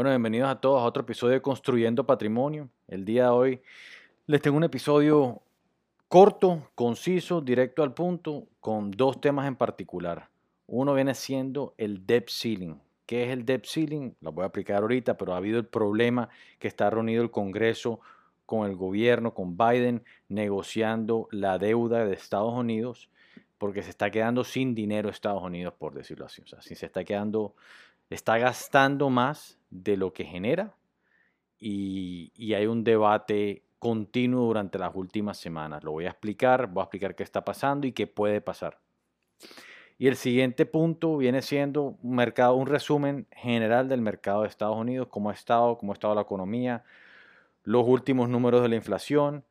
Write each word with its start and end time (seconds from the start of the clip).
Bueno, 0.00 0.12
bienvenidos 0.12 0.48
a 0.48 0.58
todos 0.58 0.80
a 0.80 0.86
otro 0.86 1.02
episodio 1.02 1.34
de 1.34 1.42
Construyendo 1.42 2.06
Patrimonio. 2.06 2.70
El 2.88 3.04
día 3.04 3.24
de 3.24 3.28
hoy 3.28 3.62
les 4.26 4.40
tengo 4.40 4.56
un 4.56 4.64
episodio 4.64 5.42
corto, 6.08 6.70
conciso, 6.74 7.42
directo 7.42 7.82
al 7.82 7.92
punto, 7.92 8.46
con 8.60 8.90
dos 8.90 9.20
temas 9.20 9.46
en 9.46 9.56
particular. 9.56 10.30
Uno 10.66 10.94
viene 10.94 11.14
siendo 11.14 11.74
el 11.76 12.06
debt 12.06 12.30
ceiling. 12.30 12.76
¿Qué 13.04 13.24
es 13.24 13.30
el 13.30 13.44
debt 13.44 13.66
ceiling? 13.66 14.14
Lo 14.22 14.32
voy 14.32 14.44
a 14.44 14.46
aplicar 14.46 14.80
ahorita, 14.80 15.18
pero 15.18 15.34
ha 15.34 15.36
habido 15.36 15.58
el 15.58 15.66
problema 15.66 16.30
que 16.58 16.68
está 16.68 16.88
reunido 16.88 17.22
el 17.22 17.30
Congreso 17.30 18.00
con 18.46 18.66
el 18.66 18.76
gobierno, 18.76 19.34
con 19.34 19.58
Biden, 19.58 20.02
negociando 20.30 21.28
la 21.30 21.58
deuda 21.58 22.06
de 22.06 22.14
Estados 22.14 22.54
Unidos, 22.54 23.10
porque 23.58 23.82
se 23.82 23.90
está 23.90 24.10
quedando 24.10 24.44
sin 24.44 24.74
dinero 24.74 25.10
Estados 25.10 25.42
Unidos, 25.42 25.74
por 25.76 25.92
decirlo 25.92 26.24
así. 26.24 26.40
O 26.40 26.46
sea, 26.46 26.62
si 26.62 26.74
se 26.74 26.86
está 26.86 27.04
quedando, 27.04 27.54
está 28.08 28.38
gastando 28.38 29.10
más 29.10 29.59
de 29.70 29.96
lo 29.96 30.12
que 30.12 30.24
genera 30.24 30.74
y, 31.60 32.54
hay 32.54 32.66
un 32.66 32.82
debate 32.82 33.64
continuo 33.78 34.46
durante 34.46 34.78
las 34.78 34.94
últimas 34.94 35.38
semanas. 35.38 35.84
Lo 35.84 35.92
voy 35.92 36.06
a 36.06 36.10
explicar, 36.10 36.68
voy 36.68 36.80
a 36.82 36.84
explicar 36.84 37.14
qué 37.14 37.22
está 37.22 37.44
pasando 37.44 37.86
y 37.86 37.92
qué 37.92 38.06
puede 38.06 38.40
pasar. 38.40 38.78
Y 39.98 40.08
el 40.08 40.16
siguiente 40.16 40.64
punto 40.64 41.18
viene 41.18 41.42
siendo 41.42 41.98
un, 42.02 42.16
mercado, 42.16 42.54
un 42.54 42.66
resumen 42.66 43.26
general 43.30 43.88
del 43.88 44.00
mercado 44.00 44.42
de 44.42 44.48
Estados 44.48 44.76
Unidos, 44.76 45.08
cómo 45.08 45.30
ha 45.30 45.34
estado, 45.34 45.76
cómo 45.76 45.92
ha 45.92 45.94
estado 45.94 46.14
la 46.14 46.22
economía, 46.22 46.84
los 47.64 47.86
últimos 47.86 48.28
números 48.28 48.62
de 48.62 48.70
la 48.70 48.76
inflación 48.76 49.44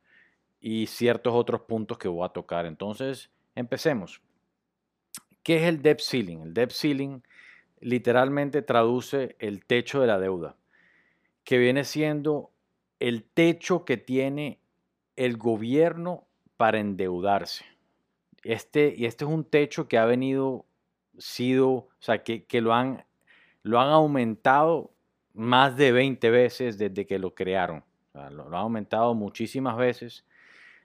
y 0.60 0.88
ciertos 0.88 1.34
otros 1.34 1.62
puntos 1.62 1.99
que 1.99 2.08
voy 2.08 2.26
a 2.26 2.30
tocar. 2.30 2.66
Entonces, 2.66 3.30
empecemos. 3.54 4.22
¿Qué 5.44 5.58
es 5.58 5.63
el 5.63 5.82
debt 5.84 6.02
ceiling? 6.02 6.41
El 6.41 6.54
debt 6.54 6.72
ceiling 6.72 7.22
literalmente 7.82 8.62
traduce 8.62 9.35
el 9.40 9.66
techo 9.66 10.02
de 10.02 10.08
la 10.08 10.20
deuda, 10.20 10.55
que 11.44 11.58
viene 11.58 11.84
siendo 11.84 12.52
el 12.99 13.24
techo 13.24 13.86
que 13.86 13.98
tiene 13.98 14.60
el 15.16 15.38
gobierno 15.38 16.27
para 16.58 16.80
endeudarse. 16.80 17.66
Este, 18.44 18.94
y 18.96 19.05
este 19.05 19.26
es 19.26 19.32
un 19.32 19.44
techo 19.44 19.88
que 19.88 19.98
ha 19.98 20.05
venido, 20.05 20.66
sido, 21.18 21.70
o 21.70 21.90
sea, 21.99 22.24
que, 22.24 22.46
lo, 22.62 22.74
han, 22.74 23.05
lo 23.63 23.80
han 23.80 23.90
aumentado 23.90 24.91
más 25.34 25.76
de 25.76 25.91
20 25.91 26.30
veces 26.30 26.77
desde 26.77 27.05
que 27.05 27.20
lo 27.20 27.34
crearon. 27.34 27.84
lo, 28.14 28.48
han 28.48 28.54
aumentado 28.54 29.14
muchísimas 29.14 29.77
veces. 29.77 30.26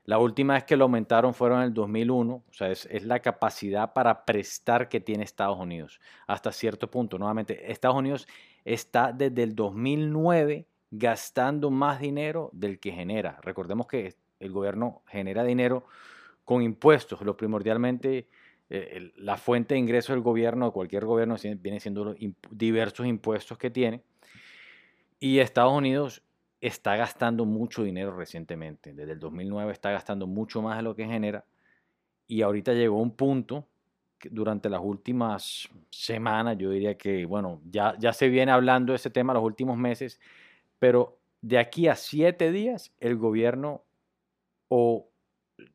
La 0.06 0.18
última 0.18 0.54
vez 0.54 0.64
que 0.64 0.76
lo 0.76 0.84
aumentaron 0.84 1.32
fueron 1.32 1.60
en 1.60 1.64
el 1.64 1.74
2001, 1.74 2.34
o 2.34 2.52
sea, 2.52 2.70
es, 2.70 2.86
la 3.04 3.20
capacidad 3.20 3.94
para 3.94 4.26
prestar 4.26 4.88
que 4.88 5.00
tiene 5.00 5.24
Estados 5.24 5.58
Unidos 5.58 5.98
hasta 6.26 6.52
cierto 6.52 6.90
punto. 6.90 7.18
Nuevamente, 7.18 7.72
Estados 7.72 7.96
Unidos 7.96 8.28
está 8.64 9.12
desde 9.12 9.42
el 9.42 9.54
2009 9.54 10.66
gastando 10.90 11.70
más 11.70 12.00
dinero 12.00 12.50
del 12.52 12.78
que 12.78 12.92
genera. 12.92 13.38
Recordemos 13.42 13.86
que 13.86 14.14
el 14.40 14.52
gobierno 14.52 15.02
genera 15.06 15.42
dinero 15.42 15.86
con 16.44 16.62
impuestos. 16.62 17.22
Lo 17.22 17.34
primordialmente, 17.36 18.28
eh, 18.68 19.12
la 19.16 19.38
fuente 19.38 19.72
de 19.72 19.80
ingreso 19.80 20.12
del 20.12 20.20
gobierno, 20.20 20.66
de 20.66 20.72
cualquier 20.72 21.06
gobierno, 21.06 21.36
viene 21.58 21.80
siendo 21.80 22.04
los 22.04 22.16
diversos 22.50 23.06
impuestos 23.06 23.56
que 23.56 23.70
tiene. 23.70 24.02
Y 25.18 25.38
Estados 25.38 25.72
Unidos 25.72 26.22
está 26.66 26.96
gastando 26.96 27.44
mucho 27.44 27.82
dinero 27.82 28.16
recientemente. 28.16 28.94
Desde 28.94 29.12
el 29.12 29.18
2009 29.18 29.70
está 29.70 29.90
gastando 29.90 30.26
mucho 30.26 30.62
más 30.62 30.78
de 30.78 30.82
lo 30.82 30.96
que 30.96 31.04
genera. 31.04 31.44
Y 32.26 32.40
ahorita 32.40 32.72
llegó 32.72 33.02
un 33.02 33.14
punto 33.14 33.68
que 34.18 34.30
durante 34.30 34.70
las 34.70 34.80
últimas 34.82 35.68
semanas, 35.90 36.56
yo 36.56 36.70
diría 36.70 36.96
que, 36.96 37.26
bueno, 37.26 37.60
ya, 37.70 37.94
ya 37.98 38.14
se 38.14 38.30
viene 38.30 38.50
hablando 38.50 38.92
de 38.92 38.96
ese 38.96 39.10
tema 39.10 39.34
los 39.34 39.42
últimos 39.42 39.76
meses, 39.76 40.18
pero 40.78 41.18
de 41.42 41.58
aquí 41.58 41.86
a 41.86 41.96
siete 41.96 42.50
días 42.50 42.94
el 42.98 43.16
gobierno 43.16 43.82
o 44.68 45.06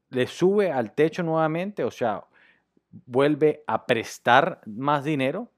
le 0.10 0.26
sube 0.26 0.72
al 0.72 0.96
techo 0.96 1.22
nuevamente, 1.22 1.84
o 1.84 1.92
sea, 1.92 2.26
vuelve 3.06 3.64
a 3.68 3.86
prestar 3.86 4.62
más 4.66 5.04
dinero 5.04 5.52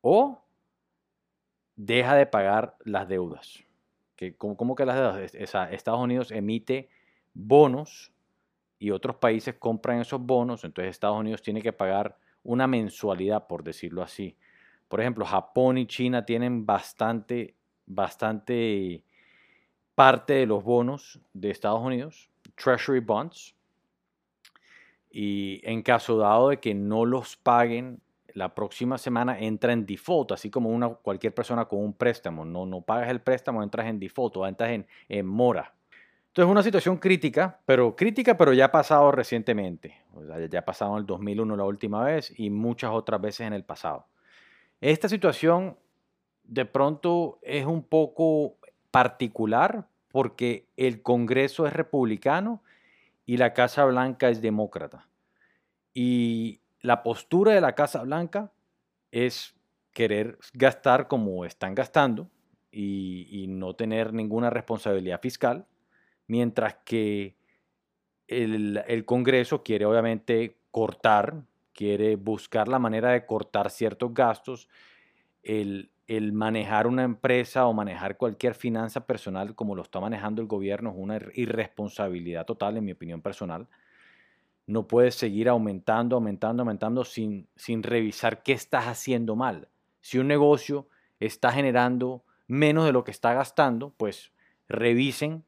o 0.00 0.42
deja 1.76 2.14
de 2.14 2.24
pagar 2.24 2.76
las 2.84 3.06
deudas. 3.06 3.62
¿Cómo, 4.38 4.74
que 4.74 4.86
las 4.86 4.96
deudas? 4.96 5.34
Estados 5.34 6.00
Unidos 6.00 6.30
emite 6.30 6.88
bonos 7.34 8.12
y 8.78 8.90
otros 8.90 9.16
países 9.16 9.54
compran 9.58 10.00
esos 10.00 10.20
bonos, 10.20 10.64
entonces 10.64 10.90
Estados 10.90 11.18
Unidos 11.18 11.42
tiene 11.42 11.62
que 11.62 11.72
pagar 11.72 12.16
una 12.42 12.66
mensualidad, 12.66 13.46
por 13.46 13.62
decirlo 13.62 14.02
así. 14.02 14.36
Por 14.88 15.00
ejemplo, 15.00 15.24
Japón 15.24 15.78
y 15.78 15.86
China 15.86 16.24
tienen 16.24 16.66
bastante, 16.66 17.54
bastante 17.86 19.04
parte 19.94 20.34
de 20.34 20.46
los 20.46 20.62
bonos 20.64 21.20
de 21.32 21.50
Estados 21.50 21.80
Unidos 21.80 22.32
Treasury 22.54 23.00
Bonds. 23.00 23.54
Y 25.10 25.60
en 25.64 25.82
caso 25.82 26.16
dado 26.16 26.48
de 26.50 26.60
que 26.60 26.74
no 26.74 27.04
los 27.04 27.36
paguen, 27.36 28.00
la 28.34 28.54
próxima 28.54 28.98
semana 28.98 29.38
entra 29.38 29.72
en 29.72 29.86
default, 29.86 30.32
así 30.32 30.50
como 30.50 30.70
una, 30.70 30.88
cualquier 30.88 31.34
persona 31.34 31.66
con 31.66 31.80
un 31.80 31.92
préstamo. 31.92 32.44
No, 32.44 32.66
no 32.66 32.80
pagas 32.80 33.10
el 33.10 33.20
préstamo, 33.20 33.62
entras 33.62 33.86
en 33.86 33.98
default 33.98 34.36
o 34.36 34.46
entras 34.46 34.70
en, 34.70 34.86
en 35.08 35.26
mora. 35.26 35.74
Entonces 36.32 36.48
es 36.48 36.50
una 36.50 36.62
situación 36.62 36.96
crítica, 36.96 37.60
pero 37.66 37.94
crítica, 37.94 38.38
pero 38.38 38.54
ya 38.54 38.64
ha 38.64 38.72
pasado 38.72 39.12
recientemente. 39.12 39.94
ya 40.50 40.60
ha 40.60 40.64
pasado 40.64 40.92
en 40.92 41.00
el 41.00 41.06
2001 41.06 41.56
la 41.56 41.64
última 41.64 42.02
vez 42.04 42.32
y 42.38 42.48
muchas 42.48 42.90
otras 42.90 43.20
veces 43.20 43.46
en 43.46 43.52
el 43.52 43.64
pasado. 43.64 44.06
Esta 44.80 45.10
situación 45.10 45.76
de 46.44 46.64
pronto 46.64 47.38
es 47.42 47.66
un 47.66 47.82
poco 47.82 48.56
particular 48.90 49.86
porque 50.10 50.68
el 50.78 51.02
Congreso 51.02 51.66
es 51.66 51.74
republicano 51.74 52.62
y 53.26 53.36
la 53.36 53.52
Casa 53.52 53.84
Blanca 53.84 54.30
es 54.30 54.40
demócrata. 54.40 55.06
Y 55.92 56.61
la 56.82 57.02
postura 57.02 57.52
de 57.52 57.60
la 57.60 57.74
Casa 57.74 58.02
Blanca 58.02 58.52
es 59.10 59.54
querer 59.92 60.38
gastar 60.52 61.08
como 61.08 61.44
están 61.44 61.74
gastando 61.74 62.28
y, 62.70 63.46
no 63.48 63.74
tener 63.74 64.12
ninguna 64.12 64.50
responsabilidad 64.50 65.20
fiscal, 65.20 65.66
mientras 66.26 66.76
que 66.84 67.36
el, 68.26 69.04
Congreso 69.04 69.62
quiere 69.62 69.84
obviamente 69.84 70.58
cortar, 70.70 71.42
quiere 71.72 72.16
buscar 72.16 72.68
la 72.68 72.78
manera 72.78 73.10
de 73.10 73.26
cortar 73.26 73.70
ciertos 73.70 74.12
gastos. 74.14 74.68
El, 75.42 75.90
el 76.06 76.32
manejar 76.32 76.86
una 76.86 77.04
empresa 77.04 77.66
o 77.66 77.72
manejar 77.74 78.16
cualquier 78.16 78.54
finanza 78.54 79.06
personal 79.06 79.54
como 79.54 79.74
lo 79.74 79.82
está 79.82 80.00
manejando 80.00 80.40
el 80.40 80.48
gobierno 80.48 80.90
es 80.90 80.96
una 80.96 81.18
irresponsabilidad 81.34 82.46
total, 82.46 82.78
en 82.78 82.84
mi 82.84 82.92
opinión 82.92 83.20
personal. 83.20 83.68
No 84.66 84.86
puedes 84.86 85.14
seguir 85.14 85.48
aumentando, 85.48 86.16
aumentando, 86.16 86.62
aumentando 86.62 87.04
sin, 87.04 87.48
sin 87.56 87.82
revisar 87.82 88.42
qué 88.42 88.52
estás 88.52 88.86
haciendo 88.86 89.36
mal. 89.36 89.68
Si 90.00 90.18
un 90.18 90.28
negocio 90.28 90.88
está 91.20 91.52
generando 91.52 92.24
menos 92.46 92.84
de 92.84 92.92
lo 92.92 93.04
que 93.04 93.10
está 93.10 93.34
gastando, 93.34 93.92
pues 93.96 94.32
revisen 94.68 95.44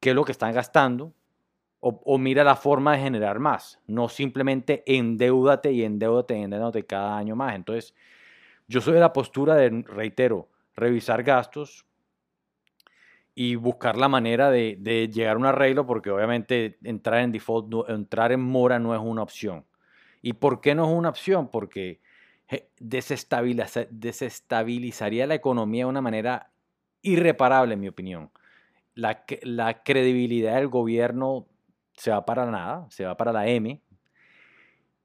qué 0.00 0.10
es 0.10 0.16
lo 0.16 0.24
que 0.24 0.32
están 0.32 0.52
gastando 0.52 1.12
o, 1.84 2.16
mira 2.16 2.44
la 2.44 2.54
forma 2.54 2.92
de 2.92 3.02
generar 3.02 3.40
más. 3.40 3.80
No 3.88 4.08
simplemente 4.08 4.84
endeudate 4.86 5.72
y 5.72 5.82
endeudate 5.82 6.38
y 6.38 6.42
endeudate 6.42 6.86
cada 6.86 7.18
año 7.18 7.34
más. 7.34 7.56
Entonces, 7.56 7.92
yo 8.68 8.80
soy 8.80 8.94
de 8.94 9.00
la 9.00 9.12
postura 9.12 9.56
de, 9.56 9.82
reitero, 9.88 10.48
revisar 10.76 11.24
gastos 11.24 11.84
y 13.34 13.54
buscar 13.56 13.96
la 13.96 14.08
manera 14.08 14.50
de, 14.50 15.08
llegar 15.12 15.36
a 15.36 15.38
un 15.38 15.46
arreglo, 15.46 15.86
porque 15.86 16.10
obviamente 16.10 16.78
entrar 16.82 17.20
en 17.20 17.32
default, 17.32 17.88
entrar 17.88 18.32
en 18.32 18.40
mora 18.40 18.78
no 18.78 18.94
es 18.94 19.00
una 19.00 19.22
opción. 19.22 19.64
¿Y 20.20 20.34
por 20.34 20.60
qué 20.60 20.74
no 20.74 20.84
es 20.84 20.90
una 20.96 21.08
opción? 21.08 21.48
Porque 21.48 22.02
desestabilizaría 22.78 25.26
la 25.26 25.34
economía 25.34 25.84
de 25.84 25.90
una 25.90 26.02
manera 26.02 26.50
irreparable, 27.00 27.72
en 27.74 27.80
mi 27.80 27.88
opinión. 27.88 28.30
La, 28.94 29.24
la 29.42 29.82
credibilidad 29.82 30.56
del 30.56 30.68
gobierno 30.68 31.46
se 31.94 32.10
va 32.10 32.26
para 32.26 32.50
nada, 32.50 32.86
se 32.90 33.04
va 33.04 33.16
para 33.16 33.32
la 33.32 33.48
M. 33.48 33.80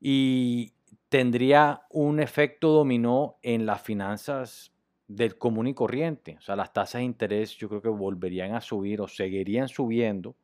Y, 0.01 0.73
tendría 1.09 1.83
un 1.89 2.19
efecto 2.19 2.69
dominó 2.69 3.37
en 3.41 3.65
las 3.65 3.81
finanzas 3.81 4.73
del 5.07 5.37
común 5.37 5.67
y 5.67 5.73
corriente. 5.73 6.35
O 6.37 6.41
sea, 6.41 6.55
las 6.55 6.73
tasas 6.73 6.99
de 6.99 7.05
interés 7.05 7.55
yo 7.55 7.69
creo 7.69 7.81
que 7.81 7.89
volverían 7.89 8.53
a 8.55 8.61
subir 8.61 9.01
o 9.01 9.07
seguirían 9.07 9.69
subiendo. 9.69 10.35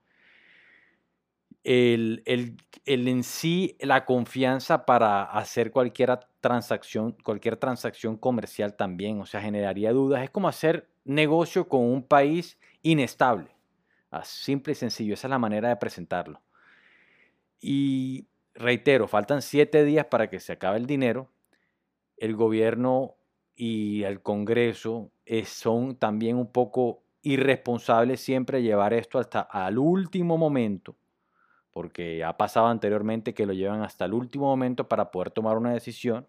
El, 1.64 2.24
en 2.86 3.24
sí, 3.24 3.78
la 3.80 4.06
confianza 4.06 4.86
para 4.86 5.24
hacer 5.24 5.72
cualquier 5.72 6.20
transacción, 6.42 7.16
cualquier 7.24 7.56
transacción 7.56 8.18
comercial 8.18 8.76
también, 8.76 9.22
o 9.22 9.26
sea, 9.26 9.42
generaría 9.42 9.94
dudas. 9.94 10.24
Es 10.24 10.30
como 10.30 10.50
hacer 10.50 10.90
negocio 11.06 11.70
con 11.70 11.82
un 11.82 12.04
país 12.04 12.58
inestable. 12.82 13.56
Ah, 14.12 14.26
simple 14.26 14.74
y 14.74 14.76
sencillo, 14.76 15.14
esa 15.14 15.28
es 15.28 15.32
la 15.32 15.40
manera 15.40 15.70
de 15.70 15.78
presentarlo. 15.78 16.42
Y 17.62 18.28
reitero, 18.54 19.08
faltan 19.08 19.42
siete 19.42 19.86
días 19.86 20.06
para 20.08 20.30
que 20.30 20.42
se 20.42 20.54
acabe 20.54 20.78
el 20.78 20.86
dinero. 20.86 21.30
El 22.18 22.36
gobierno 22.36 23.16
y 23.56 24.04
el 24.04 24.22
Congreso 24.22 25.12
eh, 25.26 25.46
son 25.46 25.96
también 25.96 26.38
un 26.38 26.52
poco 26.52 27.04
irresponsables 27.22 28.20
siempre 28.20 28.62
llevar 28.62 28.94
esto 28.94 29.20
hasta 29.20 29.42
al 29.42 29.78
último 29.78 30.38
momento, 30.38 30.96
porque 31.72 32.24
ha 32.24 32.38
pasado 32.38 32.68
anteriormente 32.68 33.34
que 33.34 33.46
lo 33.46 33.54
llevan 33.54 33.82
hasta 33.82 34.06
el 34.06 34.14
último 34.14 34.46
momento 34.46 34.88
para 34.88 35.12
poder 35.12 35.32
tomar 35.32 35.58
una 35.58 35.74
decisión. 35.74 36.28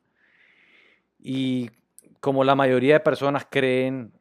Y 1.18 1.70
como 2.20 2.44
la 2.44 2.54
mayoría 2.54 2.94
de 2.94 3.00
personas 3.00 3.46
creen 3.50 4.12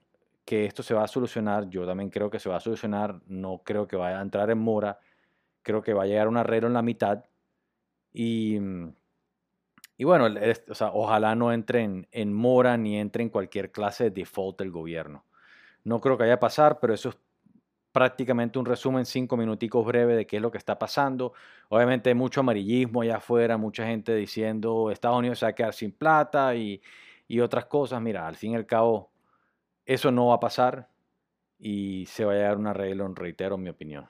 que 0.45 0.65
esto 0.65 0.83
se 0.83 0.93
va 0.93 1.03
a 1.03 1.07
solucionar, 1.07 1.69
yo 1.69 1.85
también 1.85 2.09
creo 2.09 2.29
que 2.29 2.39
se 2.39 2.49
va 2.49 2.57
a 2.57 2.59
solucionar, 2.59 3.21
no 3.27 3.61
creo 3.63 3.87
que 3.87 3.95
vaya 3.95 4.19
a 4.19 4.21
entrar 4.21 4.49
en 4.49 4.57
mora, 4.57 4.99
creo 5.61 5.81
que 5.81 5.93
va 5.93 6.03
a 6.03 6.07
llegar 6.07 6.27
un 6.27 6.37
arreglo 6.37 6.67
en 6.67 6.73
la 6.73 6.81
mitad 6.81 7.23
y, 8.11 8.59
y 10.03 10.05
bueno, 10.05 10.27
o 10.69 10.75
sea, 10.75 10.91
ojalá 10.93 11.33
no 11.33 11.53
entre 11.53 12.05
en, 12.11 12.33
mora 12.33 12.75
ni 12.75 12.99
entre 12.99 13.23
en 13.23 13.29
cualquier 13.29 13.71
clase 13.71 14.03
de 14.03 14.09
default 14.11 14.59
del 14.59 14.69
gobierno. 14.69 15.23
No 15.85 16.01
creo 16.01 16.17
que 16.17 16.23
vaya 16.23 16.33
a 16.33 16.39
pasar, 16.41 16.81
pero 16.81 16.93
eso 16.93 17.07
es 17.07 17.17
prácticamente 17.93 18.59
un 18.59 18.65
resumen, 18.65 19.05
cinco 19.05 19.37
minuticos 19.37 19.85
breve 19.85 20.17
de 20.17 20.27
qué 20.27 20.35
es 20.35 20.41
lo 20.41 20.51
que 20.51 20.57
está 20.57 20.77
pasando. 20.77 21.31
Obviamente 21.69 22.09
hay 22.09 22.15
mucho 22.15 22.41
amarillismo 22.41 23.01
allá 23.01 23.15
afuera, 23.15 23.55
mucha 23.55 23.85
gente 23.85 24.13
diciendo 24.13 24.91
Estados 24.91 25.19
Unidos 25.19 25.39
se 25.39 25.45
va 25.45 25.51
a 25.51 25.55
quedar 25.55 25.73
sin 25.73 25.93
plata 25.93 26.53
y, 26.53 26.81
y 27.29 27.39
otras 27.39 27.67
cosas. 27.67 28.01
Mira, 28.01 28.27
al 28.27 28.35
fin 28.35 28.51
y 28.51 28.55
al 28.57 28.65
cabo, 28.65 29.09
eso 29.85 30.11
no 30.11 30.27
va 30.27 30.35
a 30.35 30.39
pasar 30.41 30.89
y 31.59 32.07
se 32.07 32.25
va 32.25 32.33
a 32.33 32.35
llegar 32.35 32.57
un 32.57 32.67
arreglo, 32.67 33.07
reitero 33.15 33.57
mi 33.57 33.69
opinión. 33.69 34.09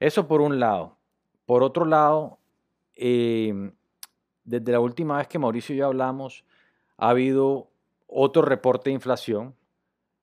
Eso 0.00 0.26
por 0.26 0.40
un 0.40 0.58
lado. 0.58 0.96
Por 1.44 1.62
otro 1.62 1.84
lado, 1.84 2.40
em, 2.96 3.70
desde 4.46 4.72
la 4.72 4.80
última 4.80 5.18
vez 5.18 5.28
que 5.28 5.38
Mauricio 5.38 5.74
y 5.74 5.78
yo 5.78 5.86
hablamos, 5.86 6.44
ha 6.96 7.10
habido 7.10 7.68
otro 8.06 8.42
reporte 8.42 8.90
de 8.90 8.94
inflación. 8.94 9.54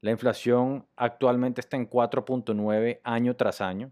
La 0.02 0.12
inflación 0.12 0.86
actualmente 0.96 1.62
está 1.62 1.78
en 1.78 1.90
4.9 1.90 3.02
año 3.04 3.36
tras 3.36 3.62
año. 3.62 3.92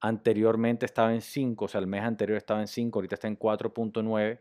Anteriormente 0.00 0.86
estaba 0.86 1.12
en 1.12 1.20
5, 1.20 1.64
o 1.64 1.68
sea, 1.68 1.80
el 1.80 1.86
mes 1.86 2.02
anterior 2.02 2.36
estaba 2.38 2.60
en 2.60 2.68
5, 2.68 2.98
ahorita 2.98 3.14
está 3.16 3.28
en 3.28 3.38
4.9. 3.38 4.40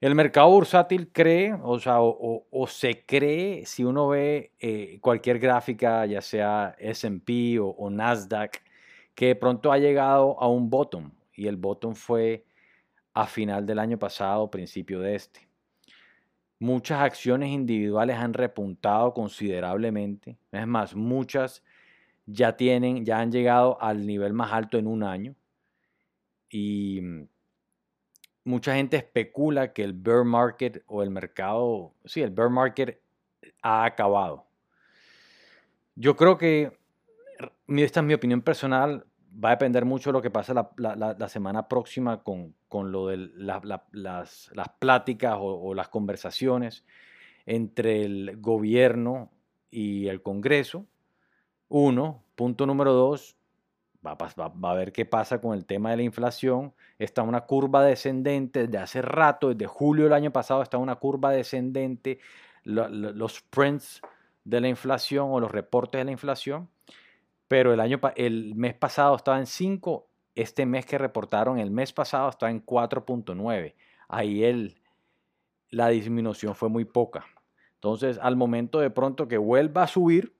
El 0.00 0.14
mercado 0.14 0.50
bursátil 0.50 1.10
cree, 1.12 1.52
o 1.60 1.80
sea, 1.80 1.96
o, 2.00 2.66
se 2.68 3.04
cree, 3.04 3.66
si 3.66 3.82
uno 3.82 4.08
ve 4.08 4.52
eh, 4.60 4.98
cualquier 5.00 5.40
gráfica, 5.40 6.06
ya 6.06 6.20
sea 6.20 6.76
SP 6.78 7.58
o, 7.60 7.90
Nasdaq, 7.90 8.62
que 9.16 9.26
de 9.26 9.34
pronto 9.34 9.72
ha 9.72 9.78
llegado 9.78 10.40
a 10.40 10.46
un 10.46 10.70
bottom, 10.70 11.10
y 11.34 11.48
el 11.48 11.56
bottom 11.56 11.96
fue 11.96 12.44
a 13.18 13.26
final 13.26 13.66
del 13.66 13.80
año 13.80 13.98
pasado, 13.98 14.48
principio 14.48 15.00
de 15.00 15.16
este. 15.16 15.48
Muchas 16.60 17.00
acciones 17.00 17.48
individuales 17.48 18.16
han 18.16 18.32
repuntado 18.32 19.12
considerablemente, 19.12 20.38
es 20.52 20.66
más, 20.68 20.94
muchas 20.94 21.64
ya 22.26 22.56
tienen, 22.56 23.04
ya 23.04 23.18
han 23.18 23.32
llegado 23.32 23.76
al 23.82 24.06
nivel 24.06 24.34
más 24.34 24.52
alto 24.52 24.78
en 24.78 24.86
un 24.86 25.02
año. 25.02 25.34
Y 26.48 27.00
mucha 28.44 28.76
gente 28.76 28.96
especula 28.96 29.72
que 29.72 29.82
el 29.82 29.94
bear 29.94 30.22
market 30.22 30.84
o 30.86 31.02
el 31.02 31.10
mercado, 31.10 31.94
sí, 32.04 32.22
el 32.22 32.30
bear 32.30 32.50
market 32.50 33.02
ha 33.62 33.84
acabado. 33.84 34.46
Yo 35.96 36.14
creo 36.14 36.38
que, 36.38 36.78
esta 37.66 37.98
es 37.98 38.06
mi 38.06 38.14
opinión 38.14 38.42
personal, 38.42 39.04
va 39.44 39.48
a 39.48 39.56
depender 39.56 39.84
mucho 39.84 40.10
de 40.10 40.12
lo 40.12 40.22
que 40.22 40.30
pase 40.30 40.54
la, 40.54 41.28
semana 41.28 41.66
próxima 41.66 42.22
con, 42.22 42.54
lo 42.70 43.08
de 43.08 43.16
las, 43.36 44.50
pláticas 44.78 45.36
o, 45.40 45.74
las 45.74 45.88
conversaciones 45.88 46.84
entre 47.46 48.04
el 48.04 48.36
gobierno 48.38 49.30
y 49.70 50.08
el 50.08 50.22
Congreso. 50.22 50.86
Uno, 51.68 52.24
punto 52.34 52.66
número 52.66 52.92
dos, 52.92 53.36
va, 54.06 54.14
va, 54.14 54.70
a 54.70 54.74
ver 54.74 54.92
qué 54.92 55.04
pasa 55.04 55.40
con 55.40 55.56
el 55.56 55.66
tema 55.66 55.90
de 55.90 55.98
la 55.98 56.02
inflación. 56.02 56.74
Está 56.98 57.22
una 57.22 57.42
curva 57.42 57.82
descendente 57.84 58.66
desde 58.66 58.78
hace 58.78 59.02
rato, 59.02 59.48
desde 59.48 59.66
julio 59.66 60.04
del 60.04 60.12
año 60.12 60.32
pasado 60.32 60.62
está 60.62 60.78
una 60.78 60.96
curva 60.96 61.30
descendente. 61.30 62.20
los 62.64 63.40
prints 63.42 64.02
de 64.48 64.60
la 64.62 64.68
inflación 64.68 65.28
o 65.30 65.40
los 65.40 65.50
reportes 65.50 65.98
de 65.98 66.06
la 66.06 66.10
inflación, 66.10 66.70
pero 67.48 67.74
el, 67.74 67.80
año, 67.80 68.00
el 68.16 68.54
mes 68.54 68.74
pasado 68.74 69.14
estaba 69.14 69.38
en 69.38 69.46
5, 69.46 70.07
este 70.38 70.66
mes 70.66 70.86
que 70.86 70.98
reportaron 70.98 71.58
el 71.58 71.72
mes 71.72 71.92
pasado 71.92 72.28
está 72.28 72.48
en 72.48 72.64
4.9. 72.64 73.74
Ahí 74.06 74.44
el, 74.44 74.80
la 75.70 75.88
disminución 75.88 76.54
fue 76.54 76.68
muy 76.68 76.84
poca. 76.84 77.26
Entonces, 77.74 78.20
al 78.22 78.36
momento 78.36 78.78
de 78.78 78.90
pronto 78.90 79.26
que 79.26 79.36
vuelva 79.36 79.82
a 79.82 79.88
subir, 79.88 80.32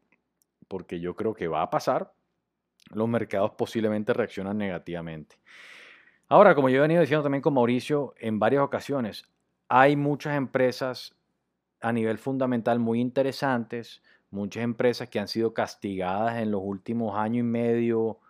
porque 0.69 1.01
yo 1.01 1.17
creo 1.17 1.35
que 1.35 1.49
va 1.49 1.63
a 1.63 1.71
pasar, 1.71 2.13
los 2.91 3.09
mercados 3.09 3.51
posiblemente 3.59 4.13
reaccionan 4.13 4.57
negativamente. 4.57 5.37
Ahora, 6.29 6.55
como 6.55 6.69
yo 6.69 6.79
he 6.79 6.81
venido 6.81 7.01
diciendo 7.01 7.25
también 7.25 7.43
con 7.43 7.55
Mauricio 7.55 8.15
en 8.19 8.39
varias 8.39 8.63
ocasiones, 8.63 9.25
hay 9.69 9.97
muchas 9.97 10.37
empresas 10.37 11.17
a 11.81 11.93
nivel 11.93 12.19
fundamental 12.19 12.79
muy 12.79 13.01
interesantes, 13.01 14.01
muchas 14.31 14.63
empresas 14.63 15.09
que 15.09 15.19
han 15.19 15.27
sido 15.27 15.55
castigadas 15.55 16.37
en 16.39 16.53
los 16.53 16.61
últimos 16.63 17.17
año 17.17 17.41
y 17.41 17.45
medio, 17.45 18.21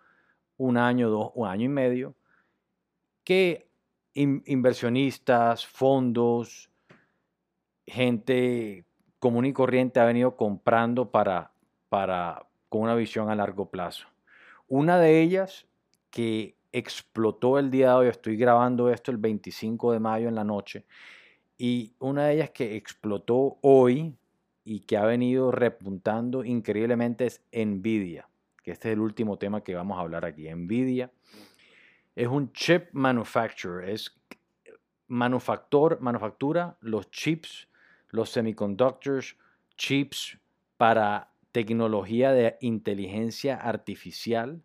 un 0.59 0.77
año, 0.77 1.09
dos, 1.09 1.31
un 1.33 1.47
año 1.47 1.65
y 1.65 1.69
medio, 1.69 2.15
que 3.23 3.67
inversionistas, 4.13 5.65
fondos, 5.65 6.69
gente 7.87 8.85
común 9.19 9.45
y 9.45 9.53
corriente 9.53 9.99
ha 9.99 10.05
venido 10.05 10.35
comprando 10.35 11.09
para, 11.09 11.51
para, 11.89 12.45
con 12.69 12.81
una 12.81 12.95
visión 12.95 13.29
a 13.29 13.35
largo 13.35 13.69
plazo. 13.69 14.07
Una 14.67 14.99
de 14.99 15.21
ellas 15.21 15.65
que 16.09 16.55
explotó 16.71 17.57
el 17.57 17.71
día 17.71 17.89
de 17.89 17.95
hoy, 17.95 18.07
estoy 18.07 18.37
grabando 18.37 18.89
esto 18.89 19.11
el 19.11 19.17
25 19.17 19.93
de 19.93 19.99
mayo 19.99 20.27
en 20.27 20.35
la 20.35 20.43
noche, 20.43 20.85
y 21.57 21.93
una 21.99 22.27
de 22.27 22.35
ellas 22.35 22.51
que 22.51 22.75
explotó 22.75 23.57
hoy 23.61 24.15
y 24.63 24.81
que 24.81 24.97
ha 24.97 25.05
venido 25.05 25.51
repuntando 25.51 26.45
increíblemente 26.45 27.25
es 27.25 27.41
Nvidia, 27.51 28.28
este 28.71 28.89
es 28.89 28.93
el 28.93 28.99
último 28.99 29.37
tema 29.37 29.63
que 29.63 29.75
vamos 29.75 29.97
a 29.97 30.01
hablar 30.01 30.25
aquí. 30.25 30.53
Nvidia 30.53 31.11
es 32.15 32.27
un 32.27 32.51
chip 32.53 32.89
manufacturer, 32.91 33.89
es 33.89 34.15
manufactor, 35.07 35.99
manufactura 36.01 36.77
los 36.81 37.09
chips, 37.11 37.67
los 38.09 38.29
semiconductors, 38.29 39.37
chips 39.77 40.37
para 40.77 41.31
tecnología 41.51 42.31
de 42.31 42.57
inteligencia 42.61 43.55
artificial 43.55 44.61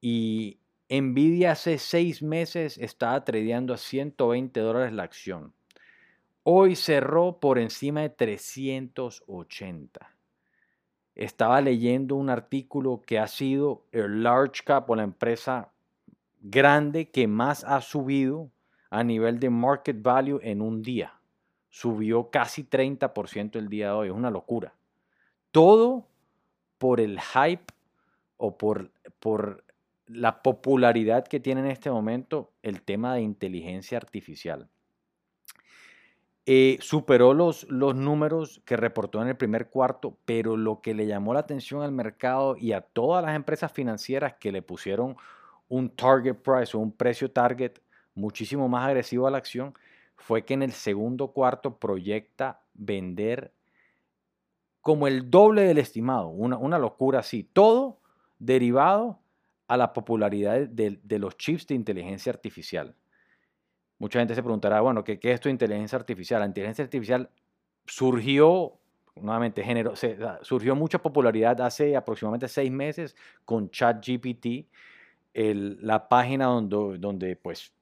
y 0.00 0.58
Nvidia 0.88 1.52
hace 1.52 1.78
seis 1.78 2.22
meses 2.22 2.78
estaba 2.78 3.24
tradeando 3.24 3.74
a 3.74 3.76
120 3.76 4.60
dólares 4.60 4.92
la 4.92 5.02
acción. 5.02 5.52
Hoy 6.42 6.76
cerró 6.76 7.40
por 7.40 7.58
encima 7.58 8.02
de 8.02 8.10
380. 8.10 10.15
Estaba 11.16 11.62
leyendo 11.62 12.14
un 12.14 12.28
artículo 12.28 13.02
que 13.04 13.18
ha 13.18 13.26
sido 13.26 13.82
el 13.90 14.22
large 14.22 14.62
cap 14.64 14.88
o 14.90 14.94
la 14.94 15.02
empresa 15.02 15.72
grande 16.42 17.10
que 17.10 17.26
más 17.26 17.64
ha 17.64 17.80
subido 17.80 18.50
a 18.90 19.02
nivel 19.02 19.40
de 19.40 19.48
market 19.48 20.00
value 20.00 20.38
en 20.42 20.60
un 20.60 20.82
día. 20.82 21.14
Subió 21.70 22.30
casi 22.30 22.64
30% 22.64 23.56
el 23.56 23.68
día 23.68 23.86
de 23.86 23.92
hoy. 23.92 24.08
Es 24.08 24.14
una 24.14 24.30
locura. 24.30 24.74
Todo 25.50 26.06
por 26.76 27.00
el 27.00 27.18
hype 27.18 27.72
o 28.36 28.58
por, 28.58 28.90
por 29.18 29.64
la 30.06 30.42
popularidad 30.42 31.26
que 31.26 31.40
tiene 31.40 31.62
en 31.62 31.68
este 31.68 31.90
momento 31.90 32.52
el 32.62 32.82
tema 32.82 33.14
de 33.14 33.22
inteligencia 33.22 33.96
artificial. 33.96 34.68
Eh, 36.48 36.78
superó 36.80 37.34
los, 37.34 37.68
los 37.68 37.96
números 37.96 38.62
que 38.64 38.76
reportó 38.76 39.20
en 39.20 39.28
el 39.28 39.36
primer 39.36 39.68
cuarto, 39.68 40.16
pero 40.24 40.56
lo 40.56 40.80
que 40.80 40.94
le 40.94 41.06
llamó 41.06 41.34
la 41.34 41.40
atención 41.40 41.82
al 41.82 41.90
mercado 41.90 42.56
y 42.56 42.72
a 42.72 42.82
todas 42.82 43.24
las 43.24 43.34
empresas 43.34 43.72
financieras 43.72 44.34
que 44.34 44.52
le 44.52 44.62
pusieron 44.62 45.16
un 45.68 45.90
target 45.90 46.36
price 46.36 46.76
o 46.76 46.80
un 46.80 46.92
precio 46.92 47.30
target 47.30 47.72
muchísimo 48.14 48.68
más 48.68 48.86
agresivo 48.86 49.26
a 49.26 49.30
la 49.30 49.38
acción 49.38 49.74
fue 50.16 50.44
que 50.44 50.54
en 50.54 50.62
el 50.62 50.72
segundo 50.72 51.28
cuarto 51.28 51.76
proyecta 51.76 52.60
vender 52.74 53.52
como 54.80 55.08
el 55.08 55.30
doble 55.30 55.62
del 55.62 55.78
estimado, 55.78 56.28
una, 56.28 56.78
locura 56.78 57.18
así, 57.18 57.42
todo 57.42 57.98
derivado 58.38 59.18
a 59.66 59.76
la 59.76 59.92
popularidad 59.92 60.60
de, 60.60 61.18
los 61.18 61.36
chips 61.36 61.66
de 61.66 61.74
inteligencia 61.74 62.30
artificial. 62.30 62.94
Mucha 63.98 64.18
gente 64.18 64.34
se 64.34 64.42
preguntará, 64.42 64.80
bueno, 64.80 65.02
¿qué, 65.04 65.18
¿qué, 65.18 65.32
es 65.32 65.40
de 65.40 65.50
inteligencia 65.50 65.96
artificial? 65.96 66.40
La 66.40 66.46
inteligencia 66.46 66.84
artificial 66.84 67.30
surgió, 67.86 68.78
nuevamente, 69.14 69.62
género, 69.62 69.94
surgió 70.42 70.74
mucha 70.74 70.98
popularidad 70.98 71.60
hace 71.60 71.96
aproximadamente 71.96 72.48
seis 72.48 72.70
meses 72.70 73.16
con 73.44 73.70
ChatGPT, 73.70 74.66
la 75.34 76.08
página 76.08 76.46
donde, 76.46 76.98
donde, 76.98 77.36
pues, 77.36 77.72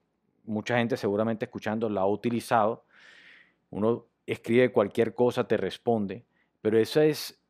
mucha 0.45 0.77
gente 0.77 0.97
seguramente 0.97 1.47
escuchando 1.47 1.89
la 1.89 2.03
ha 2.03 2.07
utilizado. 2.07 2.85
Uno 3.71 4.07
escribe 4.27 4.71
cualquier 4.73 5.15
cosa, 5.15 5.47
te 5.47 5.57
responde. 5.57 6.25
Pero 6.61 6.79
esa 6.79 7.05
es 7.05 7.45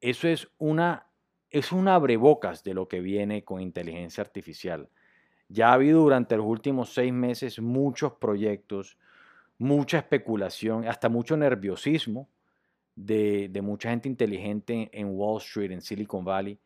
eso 0.00 0.28
es 0.28 0.48
una, 0.58 1.06
es 1.50 1.72
un 1.72 1.88
abrebocas 1.88 2.62
de 2.62 2.74
lo 2.74 2.88
que 2.88 3.00
viene 3.00 3.44
con 3.44 3.60
inteligencia 3.60 4.22
artificial. 4.22 4.88
Ya 5.48 5.70
ha 5.70 5.74
habido 5.74 6.02
durante 6.02 6.36
los 6.36 6.46
últimos 6.46 6.92
seis 6.92 7.12
meses 7.12 7.60
muchos 7.60 8.12
proyectos, 8.14 8.98
mucha 9.58 9.98
especulación, 9.98 10.86
hasta 10.88 11.08
mucho 11.08 11.36
nerviosismo 11.36 12.28
de, 12.96 13.50
mucha 13.62 13.90
gente 13.90 14.08
inteligente 14.08 14.88
en 14.92 15.08
Wall 15.10 15.38
Street, 15.38 15.70
en 15.70 15.82
Silicon 15.82 16.24
Valley, 16.24 16.58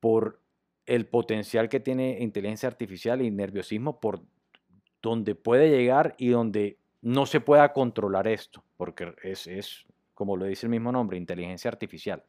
por 0.00 0.40
el 0.86 1.06
potencial 1.06 1.68
que 1.68 1.80
tiene 1.80 2.18
inteligencia 2.20 2.68
artificial 2.68 3.20
y 3.20 3.30
nerviosismo 3.30 4.00
por 4.00 4.22
donde 5.02 5.34
puede 5.34 5.68
llegar 5.68 6.14
y 6.16 6.28
donde 6.28 6.78
no 7.02 7.26
se 7.26 7.40
pueda 7.40 7.72
controlar 7.72 8.26
esto, 8.26 8.64
porque 8.76 9.14
es, 9.22 9.86
como 10.14 10.36
lo 10.36 10.46
dice 10.46 10.66
el 10.66 10.70
mismo 10.70 10.90
nombre, 10.90 11.18
inteligencia 11.18 11.70
artificial. 11.70 12.24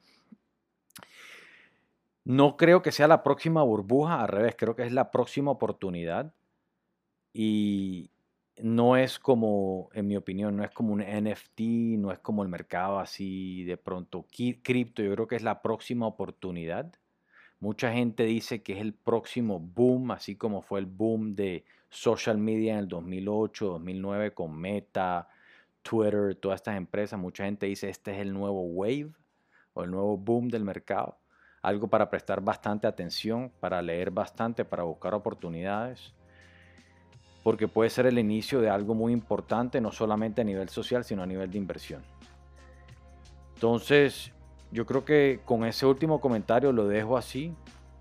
No 2.23 2.57
creo 2.57 2.81
que 2.81 2.91
sea 2.91 3.07
la 3.07 3.23
próxima 3.23 3.63
burbuja, 3.63 4.21
al 4.21 4.27
revés, 4.27 4.55
creo 4.57 4.75
que 4.75 4.83
es 4.83 4.91
la 4.91 5.11
próxima 5.11 5.51
oportunidad. 5.51 6.33
Y 7.33 8.11
no 8.61 8.97
es 8.97 9.19
como, 9.19 9.89
en 9.93 10.07
mi 10.07 10.17
opinión, 10.17 10.55
no 10.57 10.63
es 10.63 10.71
como 10.71 10.93
un 10.93 11.01
NFT, 11.01 11.59
no 11.97 12.11
es 12.11 12.19
como 12.19 12.43
el 12.43 12.49
mercado 12.49 12.99
así 12.99 13.63
de 13.63 13.77
pronto 13.77 14.25
cripto, 14.63 15.01
yo 15.01 15.13
creo 15.13 15.27
que 15.27 15.35
es 15.35 15.43
la 15.43 15.61
próxima 15.61 16.07
oportunidad. 16.07 16.91
Mucha 17.59 17.91
gente 17.91 18.23
dice 18.23 18.63
que 18.63 18.73
es 18.73 18.79
el 18.79 18.93
próximo 18.93 19.59
boom, 19.59 20.11
así 20.11 20.35
como 20.35 20.61
fue 20.61 20.79
el 20.79 20.85
boom 20.85 21.35
de 21.35 21.65
social 21.89 22.37
media 22.37 22.73
en 22.73 22.79
el 22.79 22.87
2008, 22.87 23.65
2009 23.65 24.33
con 24.33 24.57
Meta, 24.57 25.27
Twitter, 25.81 26.35
todas 26.35 26.57
estas 26.57 26.77
empresas. 26.77 27.19
Mucha 27.19 27.45
gente 27.45 27.65
dice 27.65 27.89
este 27.89 28.11
es 28.11 28.19
el 28.19 28.33
nuevo 28.33 28.61
wave 28.63 29.11
o 29.73 29.83
el 29.83 29.91
nuevo 29.91 30.17
boom 30.17 30.47
del 30.49 30.63
mercado. 30.63 31.17
Algo 31.61 31.87
para 31.87 32.09
prestar 32.09 32.41
bastante 32.41 32.87
atención, 32.87 33.51
para 33.59 33.81
leer 33.81 34.11
bastante, 34.11 34.63
para 34.63 34.83
buscar 34.83 35.13
oportunidades. 35.13 36.13
Porque 37.43 37.67
puede 37.67 37.89
ser 37.89 38.05
el 38.05 38.17
inicio 38.17 38.61
de 38.61 38.69
algo 38.69 38.95
muy 38.95 39.11
importante, 39.11 39.81
no 39.81 39.91
solamente 39.91 40.41
a 40.41 40.43
nivel 40.43 40.69
social, 40.69 41.03
sino 41.03 41.23
a 41.23 41.25
nivel 41.25 41.51
de 41.51 41.57
inversión. 41.57 42.01
Entonces, 43.55 44.31
yo 44.71 44.85
creo 44.85 45.03
que 45.03 45.41
con 45.43 45.65
ese 45.65 45.85
último 45.85 46.21
comentario 46.21 46.71
lo 46.71 46.87
dejo 46.87 47.17
así, 47.17 47.53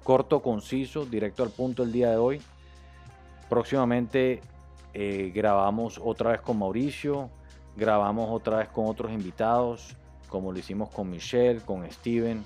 corto, 0.05 0.41
conciso, 0.41 1.05
directo 1.05 1.43
al 1.43 1.50
punto 1.50 1.83
el 1.83 1.93
día 1.93 2.11
de 2.11 2.17
hoy. 2.17 2.41
Próximamente 3.49 4.41
eh, 4.95 5.33
grabamos 5.35 6.00
otra 6.03 6.31
vez 6.31 6.41
con 6.41 6.59
Mauricio, 6.59 7.31
grabamos 7.77 8.29
otra 8.31 8.59
vez 8.59 8.69
con 8.69 8.87
otros 8.87 9.11
invitados, 9.11 9.97
como 10.29 10.53
lo 10.53 10.59
hicimos 10.59 10.91
con 10.91 11.11
Michelle, 11.11 11.61
con 11.61 11.91
Steven, 11.91 12.45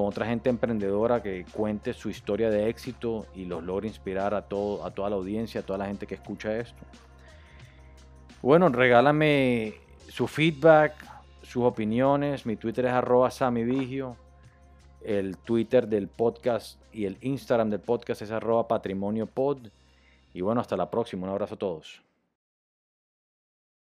con 0.00 0.08
otra 0.08 0.24
gente 0.24 0.48
emprendedora 0.48 1.22
que 1.22 1.44
cuente 1.52 1.92
su 1.92 2.08
historia 2.08 2.48
de 2.48 2.70
éxito 2.70 3.26
y 3.34 3.44
los 3.44 3.62
logre 3.62 3.86
inspirar 3.86 4.32
a, 4.32 4.40
todo, 4.40 4.82
a 4.82 4.90
toda 4.92 5.10
la 5.10 5.16
audiencia, 5.16 5.60
a 5.60 5.62
toda 5.62 5.78
la 5.78 5.84
gente 5.84 6.06
que 6.06 6.14
escucha 6.14 6.56
esto. 6.56 6.82
Bueno, 8.40 8.70
regálame 8.70 9.74
su 10.08 10.26
feedback, 10.26 10.94
sus 11.42 11.64
opiniones. 11.64 12.46
Mi 12.46 12.56
Twitter 12.56 12.86
es 12.86 12.92
samivigio. 13.28 14.16
El 15.04 15.36
Twitter 15.36 15.86
del 15.86 16.08
podcast 16.08 16.80
y 16.94 17.04
el 17.04 17.18
Instagram 17.20 17.68
del 17.68 17.80
podcast 17.80 18.22
es 18.22 18.30
arroba 18.30 18.66
patrimonio. 18.66 19.28
Y 20.32 20.40
bueno, 20.40 20.62
hasta 20.62 20.78
la 20.78 20.90
próxima. 20.90 21.24
Un 21.24 21.32
abrazo 21.32 21.56
a 21.56 21.58
todos. 21.58 22.09